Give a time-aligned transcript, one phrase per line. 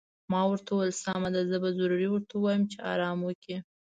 [0.31, 3.57] ما ورته وویل: سمه ده، زه به ضرور ورته ووایم چې ارام وکړي.